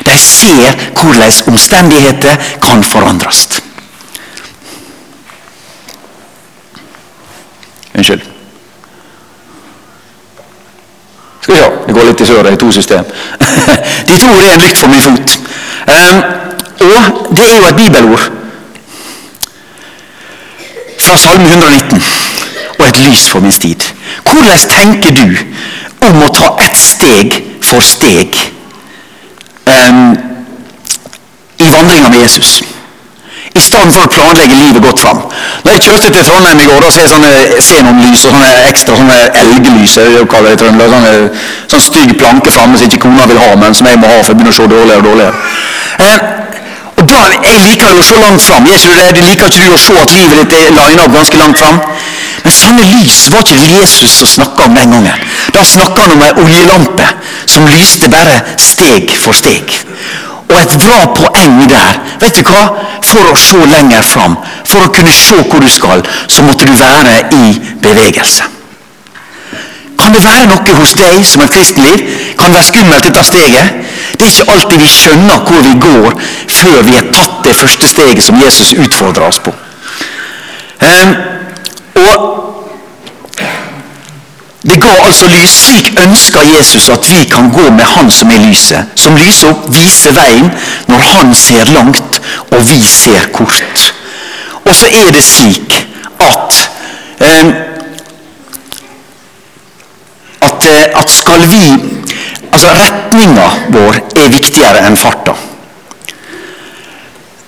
[0.06, 3.48] De ser hvordan omstendigheter kan forandres.
[7.94, 8.22] Unnskyld.
[11.42, 13.08] Skal vi se, det går litt i sør, det er to system.
[14.08, 15.38] Ditt ord er en lykt for min fot.
[15.90, 16.22] Um,
[16.82, 18.30] og det er jo et bibelord
[21.02, 22.02] fra Salme 119
[22.82, 23.86] og et lys for min stid.
[24.26, 25.28] Hvordan tenker du
[26.08, 28.36] om å ta ett steg for steg
[29.70, 30.12] um,
[31.62, 32.62] i vandringa med Jesus?
[33.52, 35.18] I stedet for å planlegge livet godt fram.
[35.64, 39.18] Når jeg kjørte til Trondheim i går, og ser sånne xenonlys og sånne ekstra sånne
[39.42, 39.98] elglys
[41.72, 44.32] sånn stygg planke framme som ikke kona vil ha, men som jeg må ha for
[44.32, 45.34] jeg begynner å se dårligere og dårligere.
[46.06, 46.42] Eh,
[47.12, 48.66] da, Jeg liker jo å se langt fram.
[48.66, 51.40] Jeg du det liker ikke du å se at livet ditt er lina opp ganske
[51.40, 51.80] langt fram?
[52.42, 55.26] Men sånne lys var ikke det Jesus som snakka om den gangen.
[55.54, 57.10] Da snakka han om ei oljelampe
[57.46, 59.76] som lyste bare steg for steg.
[60.48, 62.64] Og et bra poeng der vet du hva?
[63.06, 66.74] For å se lenger fram, for å kunne se hvor du skal, så måtte du
[66.76, 68.61] være i bevegelse.
[70.12, 72.00] Kan det være noe hos deg som et kristenliv?
[72.36, 73.78] Kan være skummelt dette steget?
[74.20, 76.18] Det er ikke alltid vi skjønner hvor vi går
[76.52, 79.54] før vi har tatt det første steget som Jesus utfordrer oss på.
[80.84, 81.14] Um,
[82.02, 82.28] og
[84.68, 85.56] det ga altså lys.
[85.70, 88.92] Slik ønsker Jesus at vi kan gå med Han som er lyset.
[89.00, 90.52] Som lyser opp, viser veien
[90.92, 92.20] når Han ser langt
[92.52, 93.92] og vi ser kort.
[94.60, 95.86] Og så er det slik
[96.20, 96.66] at
[97.24, 97.71] eh,
[100.70, 101.64] at, at skal vi
[102.52, 105.34] altså retninga vår er viktigere enn farta.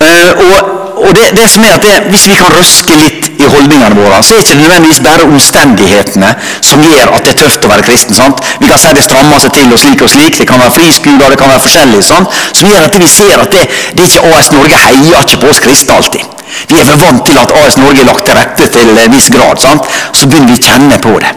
[0.05, 0.70] Eh, og,
[1.07, 4.18] og det, det som er at det, Hvis vi kan røske litt i holdningene våre,
[4.22, 6.31] så er det ikke nødvendigvis bare omstendighetene
[6.64, 8.16] som gjør at det er tøft å være kristen.
[8.16, 8.42] sant?
[8.61, 10.38] Vi kan si det strammer seg til og slik og slik.
[10.40, 12.03] Det kan være friskoler, det kan være forskjellig.
[12.05, 12.40] sant?
[12.53, 15.53] Som gjør at vi ser at det, det er ikke AS Norge heier ikke på
[15.53, 16.27] oss kristne alltid.
[16.70, 19.31] Vi er for vant til at AS Norge er lagt til rette til en viss
[19.33, 19.62] grad.
[19.62, 19.88] sant?
[20.12, 21.33] Så begynner vi å kjenne på det.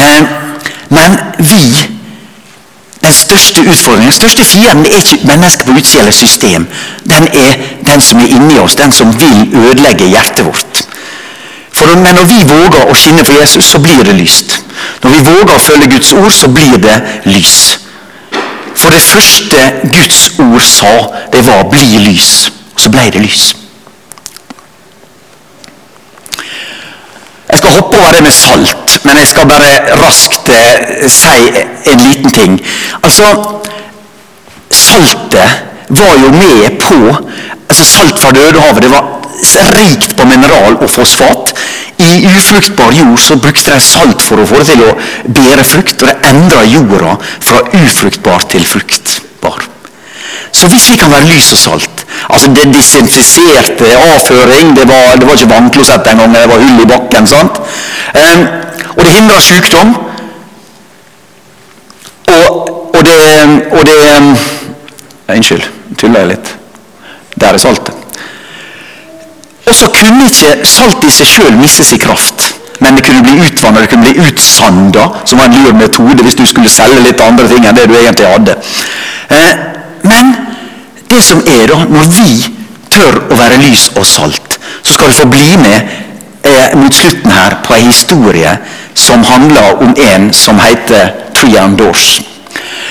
[0.00, 0.49] Eh,
[0.90, 1.64] men vi
[3.00, 6.66] den største utfordringen, den største fienden er ikke mennesket på utsida eller system.
[7.08, 7.54] Den er
[7.86, 10.82] den som er inni oss, den som vil ødelegge hjertet vårt.
[11.72, 14.58] For, når vi våger å skinne for Jesus, så blir det lyst.
[15.02, 17.54] Når vi våger å følge Guds ord, så blir det lys.
[18.76, 19.62] For det første
[19.94, 20.92] Guds ord sa,
[21.32, 22.50] det var 'bli lys'.
[22.76, 23.54] Så ble det lys.
[27.50, 31.38] Jeg skal hoppe over det med salt, men jeg skal bare raskt eh, si
[31.90, 32.60] en liten ting.
[33.02, 33.32] Altså,
[34.70, 36.98] Saltet var jo med på
[37.70, 39.20] altså Salt fra Dødehavet det var
[39.80, 41.54] rikt på mineral og fosfat.
[42.00, 44.94] I ufruktbar jord så brukte de salt for å få det til å
[45.36, 49.69] bære frukt, og det endra jorda fra ufruktbar til fruktbar.
[50.52, 52.00] Så hvis vi kan være lys og salt
[52.30, 56.86] altså Det desinfiserte avføring, det var, det var ikke vannklosett engang, det var hull i
[56.86, 57.26] bakken.
[57.26, 57.60] sant?
[58.14, 58.46] Um,
[58.96, 59.94] og det hindrer sykdom.
[62.26, 63.16] Og, og det,
[63.72, 64.36] og det um,
[65.30, 65.62] Unnskyld,
[65.98, 66.54] tuller jeg litt.
[67.40, 67.94] Der er saltet.
[69.66, 72.48] Og så kunne ikke saltet i seg sjøl miste sin kraft.
[72.80, 76.38] Men det kunne bli utvannet, det kunne bli utsanda, som var en lur metode hvis
[76.38, 78.56] du skulle selge litt andre ting enn det du egentlig hadde.
[79.30, 79.52] Eh,
[80.02, 80.34] men
[81.10, 82.30] det som er da, når vi
[82.90, 85.78] tør å være lys og salt, så skal du få bli med
[86.46, 88.56] eh, mot slutten her på en historie
[88.94, 92.20] som handler om en som heter Trian Dorsch.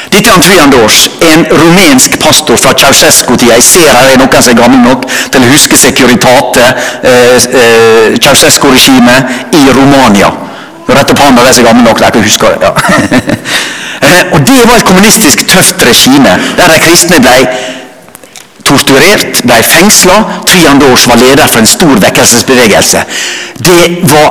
[0.09, 3.55] Dette er Trian Dorsch, en rumensk pastor fra Ceaucescu-tida.
[3.59, 6.69] Jeg ser her er noen som er gammel nok til å huske Securitate,
[7.03, 10.31] eh, eh, Ceaucescu-regimet i Romania.
[10.89, 12.57] Rett opp hånda de som er gamle nok, til å huske det.
[12.65, 13.69] Ja.
[14.09, 17.37] eh, og Det var et kommunistisk tøft regime der de kristne ble
[18.69, 20.17] torturert, ble fengsla.
[20.47, 23.03] Triandors var leder for en stor vekkelsesbevegelse.
[23.65, 24.29] Det var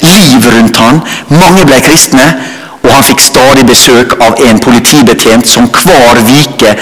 [0.00, 1.00] liv rundt han.
[1.28, 2.26] Mange ble kristne.
[2.84, 6.74] Og han fikk stadig besøk av en politibetjent som hver vike,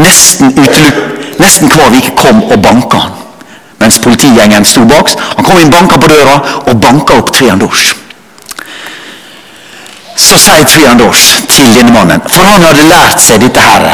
[0.00, 0.52] nesten,
[1.40, 3.16] nesten hver vike kom og banka han.
[3.80, 5.14] Mens politigjengen sto bak.
[5.38, 7.94] Han kom inn, banka på døra og banka opp Trian Dorsch.
[10.16, 13.86] Så sier Trian Dorsch til denne mannen, for han hadde lært seg dette her.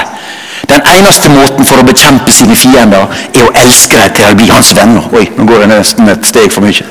[0.66, 4.48] Den eneste måten for å bekjempe sine fiender er å elske dem til å bli
[4.50, 5.06] hans venner.
[5.14, 6.88] Oi, nå går jeg nesten et steg for mye.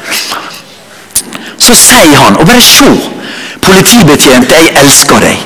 [1.58, 2.90] Så sier han, og bare se
[3.66, 5.40] Politibetjent, jeg elsker deg.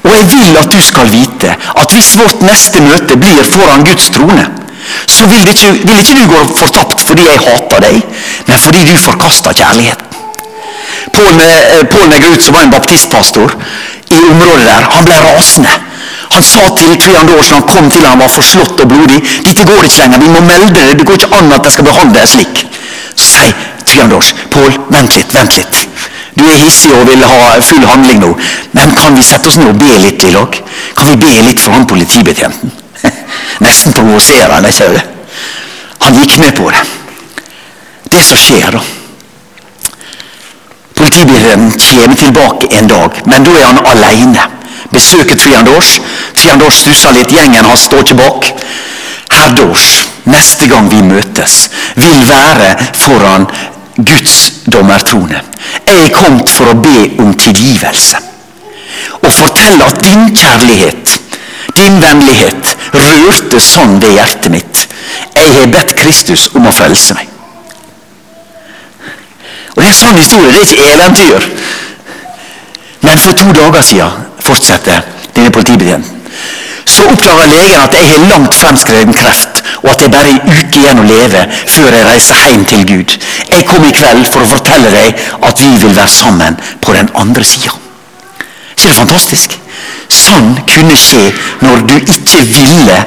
[0.00, 4.08] Og jeg vil at du skal vite at hvis vårt neste møte blir foran Guds
[4.14, 4.46] trone,
[5.10, 7.98] så vil, ikke, vil ikke du gå fortapt fordi jeg hater deg,
[8.46, 10.15] men fordi du forkaster kjærligheten.
[11.12, 13.54] Pål eh, Negrut, som var en baptistpastor
[14.10, 15.72] i området der, han ble rasende.
[16.30, 19.64] Han sa til Trian Dors når han kom til han var forslått og blodig dette
[19.66, 20.98] går ikke lenger, vi må melde det.
[20.98, 22.64] Det går ikke an at de skal behandle deg slik.
[23.16, 23.54] Så sier
[23.86, 25.82] Trian Dors, Pål, vent litt, vent litt.
[26.36, 28.34] Du er hissig og vil ha full handling nå.
[28.76, 30.58] Men kan vi sette oss ned og be litt i lag?
[30.98, 32.74] Kan vi be litt for han politibetjenten?
[33.64, 35.06] Nesten provoserende, ikke det?
[36.04, 36.84] Han gikk med på det.
[38.12, 39.05] Det som skjer, da
[41.06, 44.42] Politibetjenten kommer tilbake en dag, men da er han alene.
[44.90, 46.00] Dors.
[46.34, 48.48] Trian Dors stusser litt, gjengen hans står ikke bak.
[49.30, 49.54] Herr
[50.26, 53.46] neste gang vi møtes, vil være foran
[53.96, 55.44] Guds dommertrone.
[55.86, 58.18] Jeg er kommet for å be om tilgivelse.
[59.22, 61.14] Og fortelle at din kjærlighet,
[61.78, 64.84] din vennlighet, rørte sånn ved hjertet mitt.
[65.38, 67.35] Jeg har bedt Kristus om å frelse meg.
[69.76, 71.40] Og Det er en sann historie, det er ikke eventyr.
[73.00, 74.10] Men for to dager siden
[74.40, 75.00] fortsetter
[75.36, 76.12] denne politibetjenten.
[76.86, 80.52] Så oppdager legen at jeg har langt fremskreden kreft, og at det bare er en
[80.54, 81.42] uke igjen å leve
[81.74, 83.16] før jeg reiser hjem til Gud.
[83.50, 85.20] Jeg kom i kveld for å fortelle deg
[85.50, 87.74] at vi vil være sammen på den andre sida.
[88.76, 89.58] ikke det fantastisk?
[90.08, 91.26] Sånn kunne skje
[91.60, 92.98] når du ikke ville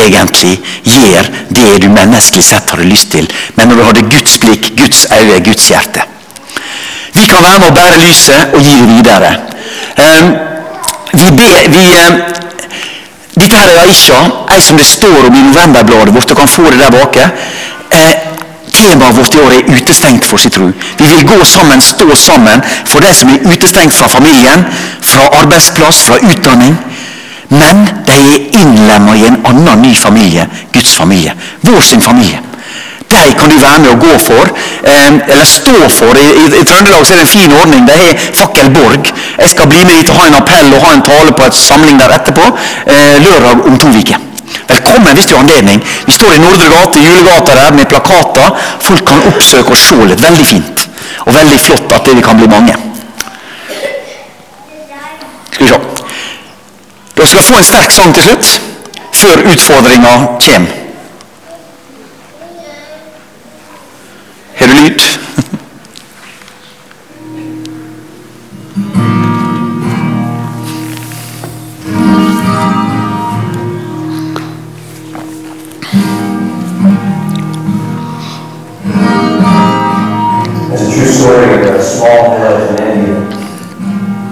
[0.00, 0.56] egentlig
[0.88, 5.06] gjøre det du menneskelig sett hadde lyst til, men når du hadde Guds blikk, Guds
[5.12, 6.15] øye, Guds hjerte.
[7.16, 9.30] Vi kan være med å bære lyset og gi det videre.
[9.96, 10.32] Um,
[11.16, 11.84] vi, be, vi
[13.36, 14.18] dette her er Aisha,
[14.52, 16.30] ei som det står om i novemberbladet vårt.
[16.30, 17.24] og kan få det der bake.
[17.92, 18.14] Eh,
[18.72, 20.72] temaet vårt i år er 'utestengt for sin tro'.
[20.98, 24.64] Vi vil gå sammen, stå sammen for de som er utestengt fra familien,
[25.02, 26.76] fra arbeidsplass, fra utdanning.
[27.48, 31.32] Men de er innlemma i en annen ny familie, Guds familie.
[31.62, 32.40] Vår sin familie.
[33.10, 34.44] De kan du være med og gå for,
[34.92, 36.12] eh, eller stå for.
[36.18, 37.86] I, i, i Trøndelag er det en fin ordning.
[37.88, 39.12] De har Fakkelborg.
[39.38, 41.54] Jeg skal bli med dit og ha en appell og ha en tale på et
[41.54, 42.46] samling der etterpå.
[42.86, 44.18] Eh, lørdag om to uker.
[44.68, 45.82] Velkommen hvis du har anledning.
[46.06, 48.58] Vi står i Nordre gate, julegata der, med plakater.
[48.80, 50.22] Folk kan oppsøke og se litt.
[50.22, 50.88] Veldig fint.
[51.26, 52.74] Og veldig flott at det kan bli mange.
[55.52, 55.80] Skal vi se.
[57.16, 58.60] Dere skal få en sterk sang til slutt,
[59.12, 60.85] før utfordringa kommer.
[64.60, 65.26] In India.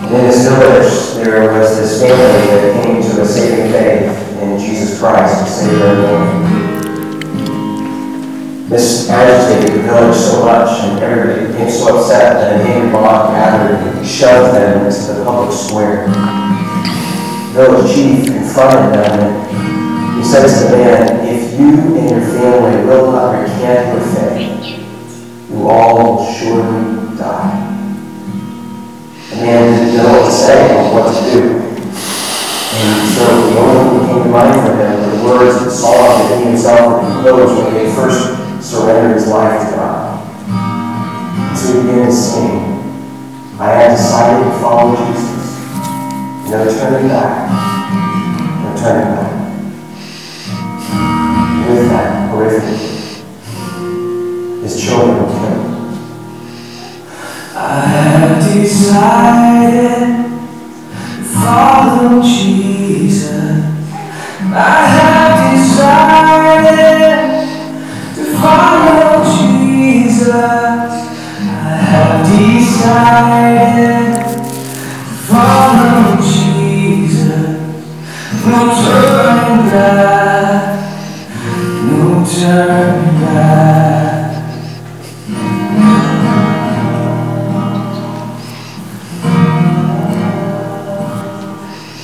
[0.04, 4.58] And in this village, there was this family that came to a saving faith in
[4.58, 6.43] Jesus Christ to save their.
[8.68, 13.34] This agitated the village so much, and everybody became so upset that an angry mob
[13.34, 16.06] gathered and shoved them into the public square.
[16.08, 22.20] The village chief confronted them, and he said to the man, If you and your
[22.20, 27.70] family will not recant your faith, you all will surely die.
[29.28, 31.60] The man didn't know what to say or what to do.
[32.76, 35.70] And so the only thing that came to mind for him were the words the
[35.70, 41.56] that he himself had composed when he first surrendered his life to God.
[41.56, 42.14] So he began to
[43.56, 45.46] I have decided to follow Jesus.
[46.50, 47.32] No turning back.
[48.62, 49.32] No turning back.
[51.68, 52.94] With that horrific
[54.62, 55.64] his children were killed.
[57.54, 60.00] I have decided
[61.16, 63.62] to follow Jesus.
[64.56, 67.33] I have decided
[68.44, 70.28] follow Jesus.
[70.28, 74.40] I have decided to
[75.28, 77.56] follow Jesus.
[78.44, 80.76] No turning back.
[81.88, 84.04] No turning back.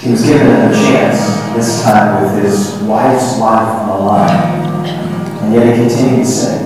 [0.01, 1.21] He was given a chance,
[1.55, 4.60] this time with his wife's life on the line.
[5.51, 6.63] And yet he continued to say,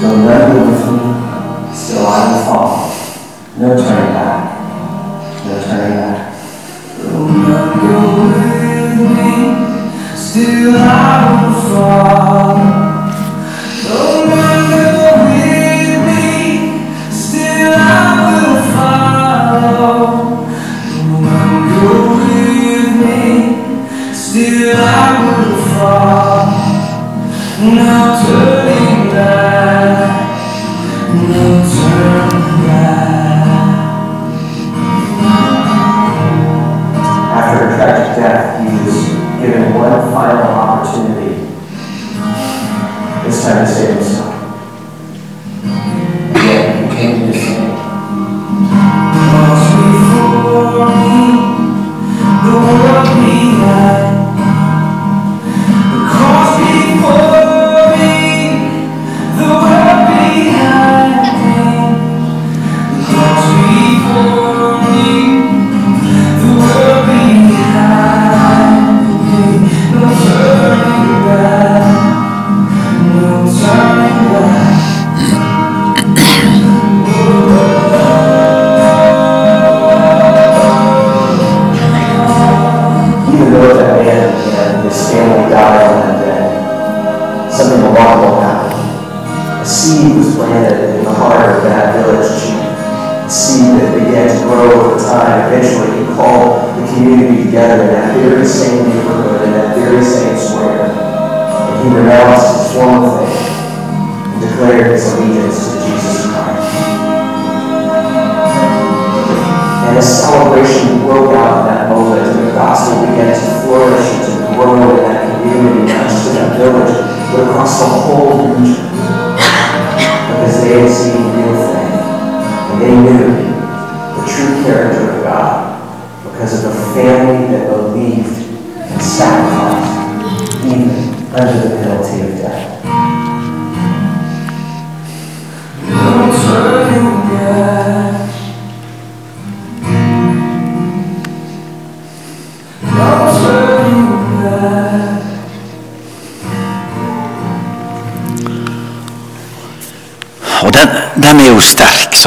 [0.00, 2.88] Though none be with me, still I will follow.
[3.58, 5.44] No turning back.
[5.44, 6.32] No turning back.
[7.02, 7.26] Go
[8.96, 12.85] with me, still I will follow.
[43.54, 44.15] necessary.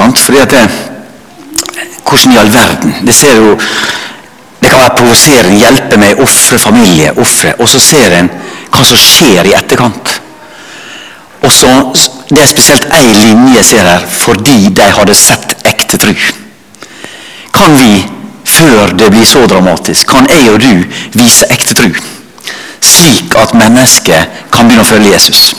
[0.09, 0.19] Sant?
[0.25, 0.69] Fordi at det,
[2.09, 2.93] Hvordan i all verden?
[3.05, 3.57] Det ser jo
[4.59, 5.59] det kan være provoserende.
[5.59, 7.53] Hjelpe meg, ofre familie, ofre.
[7.59, 8.29] Og så ser en
[8.73, 10.19] hva som skjer i etterkant.
[11.41, 11.93] Og så,
[12.29, 16.13] Det er spesielt én linje jeg ser her, fordi de hadde sett ekte tru.
[17.53, 18.05] Kan vi,
[18.45, 20.83] før det blir så dramatisk, kan jeg og du
[21.17, 21.89] vise ekte tru?
[22.81, 25.55] Slik at mennesket kan begynne å følge Jesus.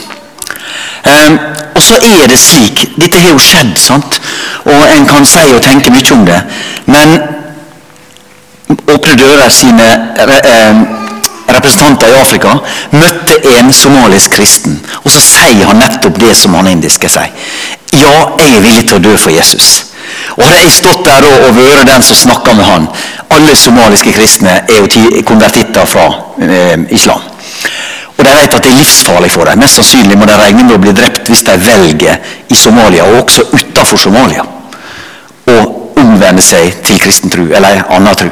[1.03, 1.41] Um,
[1.75, 4.21] og så er det slik Dette har jo skjedd, sant?
[4.65, 6.41] Og en kan si og tenke mye om det.
[6.87, 7.21] Men
[8.71, 9.87] Åpne Dører sine
[10.21, 10.81] eh,
[11.55, 12.55] representanter i Afrika
[12.93, 14.79] møtte en somalisk kristen.
[15.05, 17.33] Og så sier han nettopp det som han indiske sier.
[17.93, 19.91] Ja, jeg er villig til å dø for Jesus.
[20.37, 22.87] Og hadde jeg stått der og, og vært den som snakka med han
[23.31, 26.07] Alle somaliske kristne er jo konvertitter fra
[26.43, 27.23] eh, islam.
[28.21, 29.62] Og de vet at det er livsfarlig for dem.
[29.62, 32.18] Mest sannsynlig må de regne med å bli drept hvis de velger
[32.53, 34.45] i Somalia, og også utenfor Somalia,
[35.49, 35.57] å
[36.03, 38.29] omvende seg til kristen tro, eller annen tro.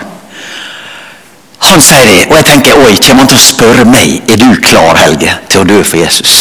[1.70, 4.49] Han sier det, og jeg tenker oi, kommer han til å spørre meg er du
[4.61, 6.36] klar, Helge, til å dø for Jesus?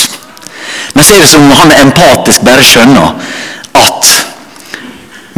[0.94, 3.16] Men så er det som om han empatisk bare skjønner
[3.80, 4.14] at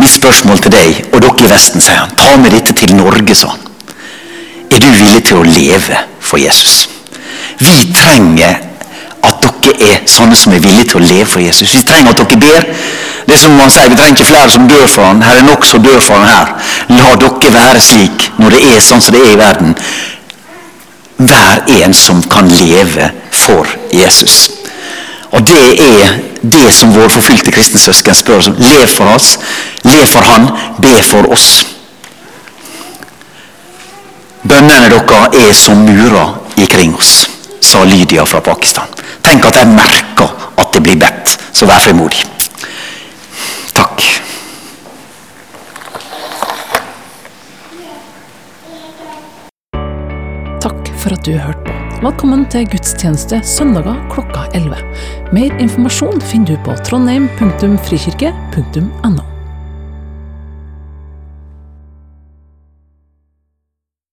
[0.02, 3.38] mitt spørsmål til deg og dere i Vesten, sier han, ta med dette til Norge,
[3.38, 3.68] sa han.
[4.74, 6.88] Er du villig til å leve for Jesus?
[7.60, 8.60] Vi trenger
[9.20, 11.74] at dere er sånne som er villige til å leve for Jesus.
[11.76, 12.68] Vi trenger at dere ber.
[13.28, 15.22] Det er som man sier, Vi trenger ikke flere som dør for han.
[15.22, 16.54] Her er nok som dør for han her.
[16.96, 19.76] La dere være slik når det er sånn som det er i verden.
[21.20, 24.60] Vær en som kan leve for Jesus.
[25.32, 28.56] Og det er det som våre forfulgte kristne søsken spør oss om.
[28.64, 29.36] Lev for oss,
[29.86, 30.48] lev for Han,
[30.82, 31.50] be for oss.
[34.50, 37.28] Bønnene deres er som murer ikring oss,
[37.62, 38.88] sa Lydia fra Pakistan.
[39.26, 40.30] Tenk at jeg merker
[40.60, 42.24] at det blir bedt, så vær frimodig.
[43.78, 43.98] Takk.
[50.64, 51.72] Takk for at du hørte på.
[52.00, 54.76] Velkommen til gudstjeneste søndager klokka 11.
[55.36, 59.39] Mer informasjon finner du på trondheim.frikirke.no.